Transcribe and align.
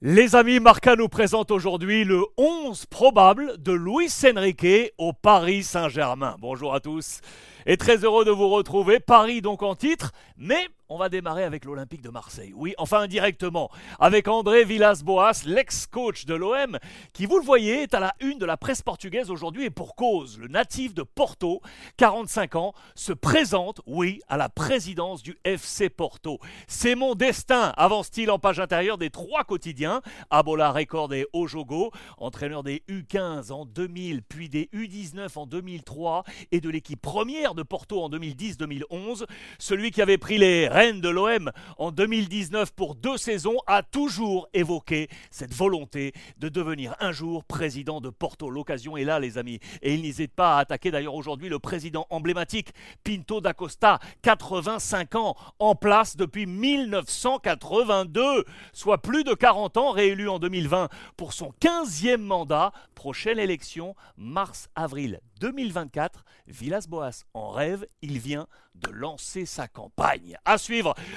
Les 0.00 0.36
amis, 0.36 0.60
Marca 0.60 0.94
nous 0.94 1.08
présente 1.08 1.50
aujourd'hui 1.50 2.04
le 2.04 2.22
11 2.36 2.86
probable 2.86 3.60
de 3.60 3.72
Luis 3.72 4.12
Enrique 4.24 4.92
au 4.96 5.12
Paris 5.12 5.64
Saint-Germain. 5.64 6.36
Bonjour 6.38 6.72
à 6.72 6.78
tous 6.78 7.20
et 7.66 7.76
très 7.76 8.04
heureux 8.04 8.24
de 8.24 8.30
vous 8.30 8.48
retrouver. 8.48 9.00
Paris 9.00 9.40
donc 9.40 9.64
en 9.64 9.74
titre, 9.74 10.12
mais 10.36 10.68
on 10.90 10.96
va 10.96 11.08
démarrer 11.08 11.44
avec 11.44 11.64
l'Olympique 11.64 12.00
de 12.00 12.08
Marseille. 12.08 12.52
Oui, 12.54 12.74
enfin 12.78 13.00
indirectement, 13.00 13.70
avec 13.98 14.26
André 14.26 14.64
Villas-Boas, 14.64 15.42
l'ex-coach 15.44 16.24
de 16.24 16.34
l'OM, 16.34 16.78
qui, 17.12 17.26
vous 17.26 17.38
le 17.38 17.44
voyez, 17.44 17.82
est 17.82 17.94
à 17.94 18.00
la 18.00 18.14
une 18.20 18.38
de 18.38 18.46
la 18.46 18.56
presse 18.56 18.82
portugaise 18.82 19.30
aujourd'hui 19.30 19.64
et 19.64 19.70
pour 19.70 19.96
cause. 19.96 20.38
Le 20.38 20.48
natif 20.48 20.94
de 20.94 21.02
Porto, 21.02 21.60
45 21.98 22.56
ans, 22.56 22.74
se 22.94 23.12
présente, 23.12 23.80
oui, 23.86 24.20
à 24.28 24.36
la 24.36 24.48
présidence 24.48 25.22
du 25.22 25.36
FC 25.44 25.90
Porto. 25.90 26.38
C'est 26.66 26.94
mon 26.94 27.14
destin, 27.14 27.72
avance-t-il 27.76 28.30
en 28.30 28.38
page 28.38 28.60
intérieure 28.60 28.98
des 28.98 29.10
trois 29.10 29.44
quotidiens. 29.44 30.00
Abola 30.30 30.72
Record 30.72 31.12
et 31.12 31.26
Ojogo, 31.32 31.90
entraîneur 32.16 32.62
des 32.62 32.82
U15 32.88 33.52
en 33.52 33.66
2000, 33.66 34.22
puis 34.22 34.48
des 34.48 34.70
U19 34.72 35.28
en 35.36 35.46
2003 35.46 36.24
et 36.50 36.60
de 36.60 36.70
l'équipe 36.70 37.00
première 37.00 37.54
de 37.54 37.62
Porto 37.62 38.02
en 38.02 38.08
2010-2011. 38.08 39.26
Celui 39.58 39.90
qui 39.90 40.00
avait 40.00 40.18
pris 40.18 40.38
les 40.38 40.68
de 40.78 41.08
l'OM 41.08 41.50
en 41.78 41.90
2019 41.90 42.70
pour 42.70 42.94
deux 42.94 43.16
saisons, 43.16 43.56
a 43.66 43.82
toujours 43.82 44.48
évoqué 44.54 45.08
cette 45.32 45.52
volonté 45.52 46.12
de 46.38 46.48
devenir 46.48 46.94
un 47.00 47.10
jour 47.10 47.42
président 47.42 48.00
de 48.00 48.10
Porto. 48.10 48.48
L'occasion 48.48 48.96
est 48.96 49.02
là, 49.02 49.18
les 49.18 49.38
amis. 49.38 49.58
Et 49.82 49.94
il 49.94 50.02
n'hésite 50.02 50.32
pas 50.32 50.56
à 50.56 50.60
attaquer 50.60 50.92
d'ailleurs 50.92 51.16
aujourd'hui 51.16 51.48
le 51.48 51.58
président 51.58 52.06
emblématique, 52.10 52.72
Pinto 53.02 53.40
da 53.40 53.54
Costa, 53.54 53.98
85 54.22 55.16
ans, 55.16 55.34
en 55.58 55.74
place 55.74 56.16
depuis 56.16 56.46
1982, 56.46 58.44
soit 58.72 58.98
plus 58.98 59.24
de 59.24 59.34
40 59.34 59.78
ans, 59.78 59.90
réélu 59.90 60.28
en 60.28 60.38
2020 60.38 60.88
pour 61.16 61.32
son 61.32 61.52
15e 61.60 62.18
mandat. 62.18 62.70
Prochaine 62.94 63.40
élection, 63.40 63.96
mars-avril 64.16 65.20
2024. 65.40 66.24
Villas-Boas 66.46 67.24
en 67.34 67.50
rêve, 67.50 67.84
il 68.00 68.18
vient 68.18 68.46
de 68.74 68.90
lancer 68.90 69.44
sa 69.44 69.68
campagne. 69.68 70.36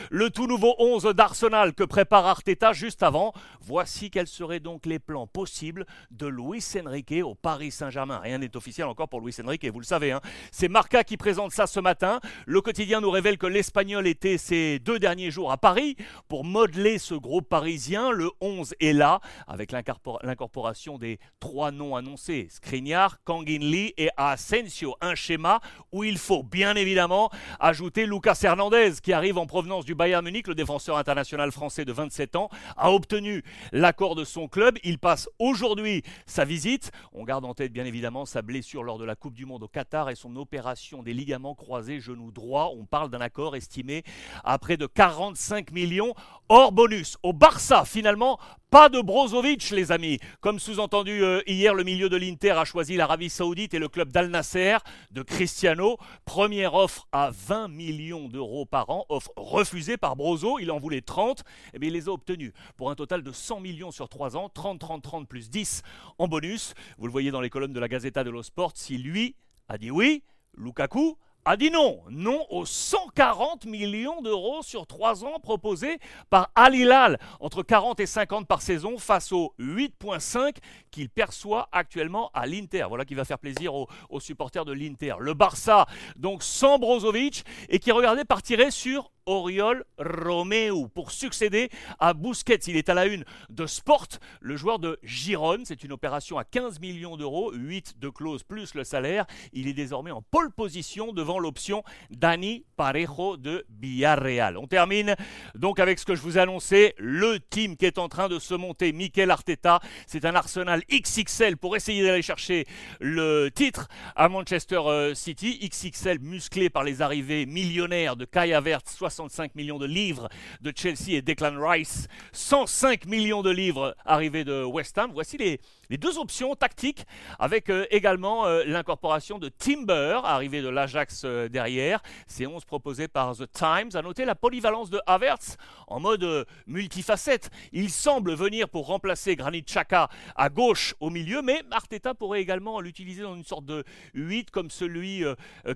Le 0.09 0.29
tout 0.29 0.47
nouveau 0.47 0.75
11 0.79 1.03
d'Arsenal 1.15 1.73
que 1.73 1.83
prépare 1.83 2.25
Arteta 2.25 2.73
juste 2.73 3.03
avant. 3.03 3.33
Voici 3.59 4.09
quels 4.09 4.27
seraient 4.27 4.59
donc 4.59 4.85
les 4.85 4.99
plans 4.99 5.27
possibles 5.27 5.85
de 6.09 6.27
Luis 6.27 6.63
Enrique 6.79 7.15
au 7.23 7.35
Paris 7.35 7.71
Saint-Germain. 7.71 8.19
Rien 8.19 8.37
n'est 8.37 8.55
officiel 8.55 8.87
encore 8.87 9.09
pour 9.09 9.19
Luis 9.21 9.35
Enrique, 9.43 9.65
vous 9.65 9.79
le 9.79 9.85
savez. 9.85 10.11
Hein. 10.11 10.21
C'est 10.51 10.69
Marca 10.69 11.03
qui 11.03 11.17
présente 11.17 11.51
ça 11.51 11.67
ce 11.67 11.79
matin. 11.79 12.19
Le 12.45 12.61
quotidien 12.61 13.01
nous 13.01 13.11
révèle 13.11 13.37
que 13.37 13.47
l'Espagnol 13.47 14.07
était 14.07 14.37
ces 14.37 14.79
deux 14.79 14.99
derniers 14.99 15.31
jours 15.31 15.51
à 15.51 15.57
Paris 15.57 15.97
pour 16.27 16.45
modeler 16.45 16.97
ce 16.97 17.13
groupe 17.13 17.49
parisien. 17.49 18.11
Le 18.11 18.29
11 18.39 18.75
est 18.79 18.93
là, 18.93 19.19
avec 19.47 19.71
l'incorporation 19.71 20.97
des 20.97 21.19
trois 21.39 21.71
noms 21.71 21.95
annoncés, 21.95 22.47
Skriniar, 22.49 23.21
Kanginli 23.23 23.93
et 23.97 24.09
Asensio. 24.17 24.95
Un 25.01 25.15
schéma 25.15 25.59
où 25.91 26.03
il 26.03 26.17
faut 26.17 26.43
bien 26.43 26.75
évidemment 26.75 27.29
ajouter 27.59 28.05
Lucas 28.05 28.39
Hernandez, 28.43 28.93
qui 29.01 29.13
arrive 29.13 29.37
en 29.37 29.40
provenance 29.45 29.85
du 29.85 29.95
Bayern 29.95 30.23
Munich, 30.23 30.47
le 30.47 30.55
défenseur 30.55 30.97
international 30.97 31.51
français 31.51 31.85
de 31.85 31.91
27 31.91 32.35
ans, 32.35 32.49
a 32.77 32.91
obtenu 32.91 33.43
l'accord 33.71 34.15
de 34.15 34.23
son 34.23 34.47
club. 34.47 34.77
Il 34.83 34.99
passe 34.99 35.29
aujourd'hui 35.39 36.03
sa 36.25 36.45
visite. 36.45 36.91
On 37.13 37.23
garde 37.23 37.45
en 37.45 37.53
tête 37.53 37.71
bien 37.71 37.85
évidemment 37.85 38.25
sa 38.25 38.41
blessure 38.41 38.83
lors 38.83 38.97
de 38.97 39.05
la 39.05 39.15
Coupe 39.15 39.33
du 39.33 39.45
Monde 39.45 39.63
au 39.63 39.67
Qatar 39.67 40.09
et 40.09 40.15
son 40.15 40.35
opération 40.35 41.03
des 41.03 41.13
ligaments 41.13 41.55
croisés 41.55 41.99
genou 41.99 42.31
droit. 42.31 42.71
On 42.75 42.85
parle 42.85 43.09
d'un 43.09 43.21
accord 43.21 43.55
estimé 43.55 44.03
à 44.43 44.57
près 44.59 44.77
de 44.77 44.85
45 44.85 45.71
millions 45.71 46.13
hors 46.49 46.71
bonus. 46.71 47.17
Au 47.23 47.33
Barça, 47.33 47.85
finalement, 47.85 48.39
pas 48.71 48.87
de 48.87 49.01
Brozovic, 49.01 49.69
les 49.71 49.91
amis. 49.91 50.17
Comme 50.39 50.57
sous-entendu 50.57 51.23
euh, 51.23 51.41
hier, 51.45 51.73
le 51.73 51.83
milieu 51.83 52.07
de 52.07 52.15
l'Inter 52.15 52.51
a 52.51 52.63
choisi 52.63 52.95
l'Arabie 52.95 53.29
Saoudite 53.29 53.73
et 53.73 53.79
le 53.79 53.89
club 53.89 54.13
d'Al 54.13 54.29
Nasser 54.29 54.77
de 55.11 55.21
Cristiano. 55.23 55.97
Première 56.23 56.73
offre 56.73 57.05
à 57.11 57.31
20 57.31 57.67
millions 57.67 58.29
d'euros 58.29 58.65
par 58.65 58.89
an, 58.89 59.05
offre 59.09 59.33
refusée 59.35 59.97
par 59.97 60.15
Brozo. 60.15 60.57
Il 60.57 60.71
en 60.71 60.79
voulait 60.79 61.01
30, 61.01 61.41
et 61.41 61.43
eh 61.73 61.79
bien 61.79 61.89
il 61.89 61.93
les 61.93 62.07
a 62.07 62.13
obtenus 62.13 62.53
pour 62.77 62.89
un 62.89 62.95
total 62.95 63.23
de 63.23 63.33
100 63.33 63.59
millions 63.59 63.91
sur 63.91 64.07
3 64.07 64.37
ans, 64.37 64.47
30, 64.47 64.79
30, 64.79 65.03
30 65.03 65.27
plus 65.27 65.49
10 65.49 65.81
en 66.17 66.29
bonus. 66.29 66.73
Vous 66.97 67.07
le 67.07 67.11
voyez 67.11 67.31
dans 67.31 67.41
les 67.41 67.49
colonnes 67.49 67.73
de 67.73 67.79
la 67.79 67.89
Gazeta 67.89 68.23
dello 68.23 68.41
Sport. 68.41 68.71
Si 68.75 68.97
lui 68.97 69.35
a 69.67 69.77
dit 69.77 69.91
oui, 69.91 70.23
Lukaku 70.55 71.17
a 71.45 71.57
dit 71.57 71.71
non, 71.71 72.01
non 72.09 72.45
aux 72.49 72.65
140 72.65 73.65
millions 73.65 74.21
d'euros 74.21 74.61
sur 74.61 74.85
3 74.85 75.25
ans 75.25 75.39
proposés 75.39 75.97
par 76.29 76.51
Al 76.55 76.75
Hilal, 76.75 77.19
entre 77.39 77.63
40 77.63 77.99
et 77.99 78.05
50 78.05 78.47
par 78.47 78.61
saison 78.61 78.97
face 78.97 79.31
aux 79.31 79.53
8,5 79.59 80.57
qu'il 80.91 81.09
perçoit 81.09 81.67
actuellement 81.71 82.29
à 82.33 82.45
l'Inter. 82.45 82.85
Voilà 82.87 83.05
qui 83.05 83.15
va 83.15 83.25
faire 83.25 83.39
plaisir 83.39 83.73
aux, 83.73 83.87
aux 84.09 84.19
supporters 84.19 84.65
de 84.65 84.73
l'Inter. 84.73 85.15
Le 85.19 85.33
Barça, 85.33 85.87
donc 86.15 86.43
sans 86.43 86.77
Brozovic, 86.77 87.43
et 87.69 87.79
qui 87.79 87.91
regardait 87.91 88.25
partirait 88.25 88.71
sur 88.71 89.11
Oriol 89.25 89.85
Romeu 89.97 90.87
pour 90.93 91.11
succéder 91.11 91.69
à 91.99 92.13
Busquets. 92.13 92.55
Il 92.67 92.75
est 92.75 92.89
à 92.89 92.93
la 92.93 93.05
une 93.05 93.23
de 93.49 93.65
Sport, 93.65 94.07
le 94.39 94.55
joueur 94.55 94.79
de 94.79 94.99
Gironne. 95.03 95.63
C'est 95.65 95.83
une 95.83 95.91
opération 95.91 96.37
à 96.37 96.43
15 96.43 96.79
millions 96.79 97.17
d'euros, 97.17 97.51
8 97.53 97.99
de 97.99 98.09
clause 98.09 98.43
plus 98.43 98.73
le 98.73 98.83
salaire. 98.83 99.25
Il 99.53 99.67
est 99.67 99.73
désormais 99.73 100.11
en 100.11 100.21
pole 100.21 100.51
position 100.51 101.13
devant 101.13 101.39
l'option 101.39 101.83
Dani 102.09 102.65
Parejo 102.75 103.37
de 103.37 103.65
Villarreal. 103.69 104.57
On 104.57 104.67
termine 104.67 105.15
donc 105.55 105.79
avec 105.79 105.99
ce 105.99 106.05
que 106.05 106.15
je 106.15 106.21
vous 106.21 106.37
ai 106.37 106.41
annoncé, 106.41 106.93
le 106.97 107.39
team 107.39 107.77
qui 107.77 107.85
est 107.85 107.97
en 107.97 108.09
train 108.09 108.29
de 108.29 108.39
se 108.39 108.53
monter, 108.53 108.93
Mikel 108.93 109.31
Arteta. 109.31 109.79
C'est 110.07 110.25
un 110.25 110.35
Arsenal 110.35 110.83
XXL 110.91 111.57
pour 111.57 111.75
essayer 111.75 112.03
d'aller 112.03 112.21
chercher 112.21 112.65
le 112.99 113.49
titre 113.49 113.87
à 114.15 114.29
Manchester 114.29 114.81
euh, 114.85 115.13
City. 115.13 115.59
XXL 115.61 116.19
musclé 116.19 116.69
par 116.69 116.83
les 116.83 117.01
arrivées 117.01 117.45
millionnaires 117.45 118.15
de 118.15 118.25
Kai 118.25 118.53
Havertz, 118.53 118.95
65 119.11 119.55
millions 119.55 119.77
de 119.77 119.85
livres 119.85 120.29
de 120.61 120.71
Chelsea 120.75 121.09
et 121.09 121.21
Declan 121.21 121.55
Rice, 121.59 122.07
105 122.31 123.05
millions 123.05 123.41
de 123.41 123.49
livres 123.49 123.95
arrivés 124.05 124.43
de 124.43 124.63
West 124.63 124.97
Ham. 124.97 125.11
Voici 125.13 125.37
les, 125.37 125.59
deux 125.97 126.17
options 126.17 126.55
tactiques 126.55 127.05
avec 127.37 127.69
euh, 127.69 127.85
également 127.91 128.45
euh, 128.45 128.63
l'incorporation 128.65 129.37
de 129.37 129.49
Timber, 129.49 130.21
arrivé 130.23 130.61
de 130.61 130.69
l'Ajax 130.69 131.23
euh, 131.25 131.49
derrière. 131.49 132.01
C'est 132.27 132.47
11 132.47 132.63
proposés 132.63 133.07
par 133.09 133.35
The 133.35 133.51
Times. 133.51 133.89
À 133.93 134.01
noter 134.01 134.23
la 134.23 134.35
polyvalence 134.35 134.89
de 134.89 135.01
Havertz 135.05 135.57
en 135.87 135.99
mode 135.99 136.47
multifacette. 136.67 137.49
Il 137.73 137.89
semble 137.89 138.33
venir 138.33 138.69
pour 138.69 138.87
remplacer 138.87 139.35
Granit 139.35 139.63
Xhaka 139.63 140.09
à 140.35 140.49
gauche 140.49 140.95
au 141.01 141.09
milieu, 141.09 141.41
mais 141.41 141.61
Arteta 141.71 142.13
pourrait 142.13 142.41
également 142.41 142.79
l'utiliser 142.79 143.23
dans 143.23 143.35
une 143.35 143.43
sorte 143.43 143.65
de 143.65 143.83
8 144.13 144.51
comme 144.51 144.69
celui 144.69 145.25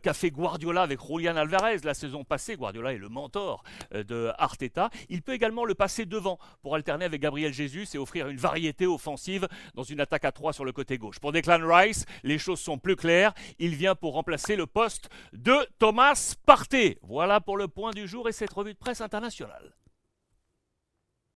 qu'a 0.01 0.13
fait 0.13 0.31
Guardiola 0.31 0.83
avec 0.83 0.99
Julian 1.05 1.35
Alvarez 1.35 1.79
la 1.83 1.93
saison 1.93 2.23
passée. 2.23 2.55
Guardiola 2.55 2.93
est 2.93 2.97
le 2.97 3.09
mentor 3.25 3.63
de 3.91 4.31
Arteta. 4.37 4.89
Il 5.09 5.21
peut 5.21 5.33
également 5.33 5.65
le 5.65 5.73
passer 5.73 6.05
devant 6.05 6.37
pour 6.61 6.75
alterner 6.75 7.05
avec 7.05 7.21
Gabriel 7.21 7.53
Jesus 7.53 7.87
et 7.95 7.97
offrir 7.97 8.27
une 8.27 8.37
variété 8.37 8.85
offensive 8.85 9.47
dans 9.73 9.83
une 9.83 9.99
attaque 9.99 10.25
à 10.25 10.31
3 10.31 10.53
sur 10.53 10.65
le 10.65 10.71
côté 10.71 10.97
gauche. 10.97 11.19
Pour 11.19 11.31
Declan 11.31 11.67
Rice, 11.67 12.05
les 12.23 12.37
choses 12.37 12.59
sont 12.59 12.77
plus 12.77 12.95
claires. 12.95 13.33
Il 13.57 13.75
vient 13.75 13.95
pour 13.95 14.13
remplacer 14.13 14.55
le 14.55 14.67
poste 14.67 15.09
de 15.33 15.55
Thomas 15.79 16.35
Partey. 16.45 16.99
Voilà 17.01 17.41
pour 17.41 17.57
le 17.57 17.67
point 17.67 17.91
du 17.91 18.07
jour 18.07 18.29
et 18.29 18.31
cette 18.31 18.53
revue 18.53 18.73
de 18.73 18.79
presse 18.79 19.01
internationale. 19.01 19.73